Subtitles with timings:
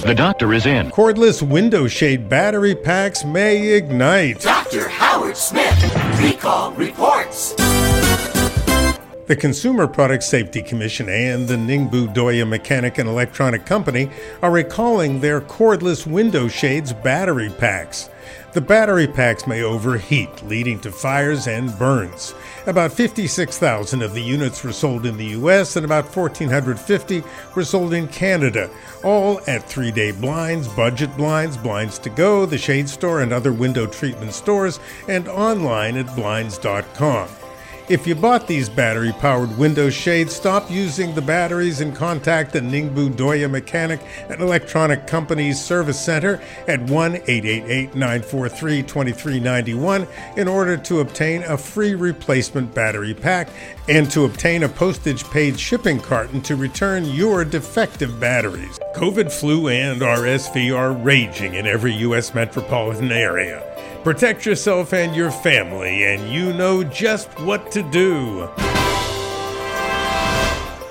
[0.00, 0.90] The doctor is in.
[0.90, 4.40] Cordless window shade battery packs may ignite.
[4.40, 4.88] Dr.
[4.88, 5.82] Howard Smith,
[6.20, 7.54] recall reports.
[9.28, 14.08] The Consumer Product Safety Commission and the Ningbo Dooya Mechanic and Electronic Company
[14.40, 18.08] are recalling their cordless window shades battery packs.
[18.54, 22.34] The battery packs may overheat, leading to fires and burns.
[22.66, 27.22] About 56,000 of the units were sold in the US and about 1,450
[27.54, 28.70] were sold in Canada,
[29.04, 33.52] all at three day blinds, budget blinds, blinds to go, the Shade Store, and other
[33.52, 37.28] window treatment stores, and online at blinds.com.
[37.88, 42.60] If you bought these battery powered window shades, stop using the batteries and contact the
[42.60, 50.06] Ningbo Dooya Mechanic and Electronic Company's Service Center at 1 888 943 2391
[50.36, 53.48] in order to obtain a free replacement battery pack
[53.88, 58.78] and to obtain a postage paid shipping carton to return your defective batteries.
[58.98, 62.34] COVID, flu, and RSV are raging in every U.S.
[62.34, 63.62] metropolitan area.
[64.02, 68.48] Protect yourself and your family, and you know just what to do.